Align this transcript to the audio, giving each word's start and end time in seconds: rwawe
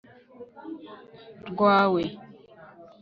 rwawe 1.49 2.03